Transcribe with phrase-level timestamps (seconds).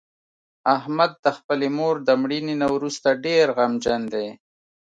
[0.75, 4.27] احمد د خپلې مور د مړینې نه ورسته ډېر غمجن دی.